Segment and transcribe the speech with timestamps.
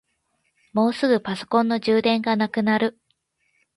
[0.73, 2.97] もうすぐパソコンの充電がなくなる。